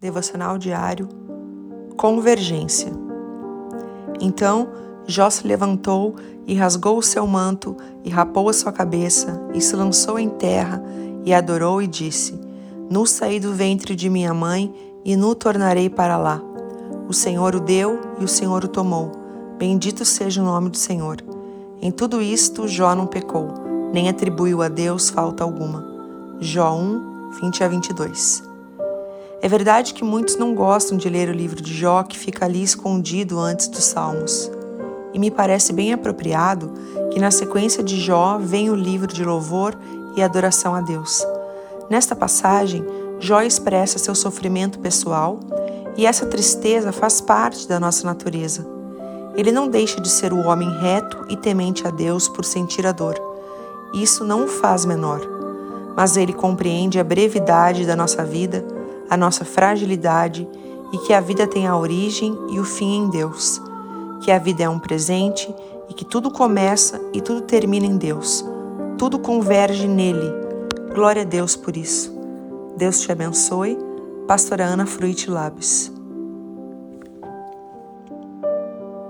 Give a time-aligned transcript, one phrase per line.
[0.00, 1.08] devocional diário,
[1.96, 2.90] Convergência.
[4.18, 4.68] Então
[5.06, 6.16] Jó se levantou
[6.46, 10.82] e rasgou o seu manto e rapou a sua cabeça e se lançou em terra
[11.24, 12.40] e adorou e disse:
[12.88, 14.74] Nu saí do ventre de minha mãe
[15.04, 16.40] e nu tornarei para lá.
[17.06, 19.12] O Senhor o deu e o Senhor o tomou.
[19.58, 21.18] Bendito seja o nome do Senhor.
[21.82, 23.52] Em tudo isto Jó não pecou,
[23.92, 25.84] nem atribuiu a Deus falta alguma.
[26.38, 28.49] Jó 1, 20 a 22.
[29.42, 32.62] É verdade que muitos não gostam de ler o livro de Jó que fica ali
[32.62, 34.50] escondido antes dos Salmos.
[35.14, 36.70] E me parece bem apropriado
[37.10, 39.74] que na sequência de Jó vem o livro de louvor
[40.14, 41.26] e adoração a Deus.
[41.88, 42.84] Nesta passagem,
[43.18, 45.40] Jó expressa seu sofrimento pessoal
[45.96, 48.66] e essa tristeza faz parte da nossa natureza.
[49.34, 52.92] Ele não deixa de ser o homem reto e temente a Deus por sentir a
[52.92, 53.18] dor.
[53.94, 55.20] Isso não o faz menor,
[55.96, 58.79] mas ele compreende a brevidade da nossa vida
[59.10, 60.48] a nossa fragilidade
[60.92, 63.60] e que a vida tem a origem e o fim em Deus,
[64.22, 65.52] que a vida é um presente
[65.88, 68.44] e que tudo começa e tudo termina em Deus,
[68.96, 70.32] tudo converge nele.
[70.94, 72.18] Glória a Deus por isso.
[72.76, 73.76] Deus te abençoe.
[74.26, 75.99] Pastora Ana Fruit Labs.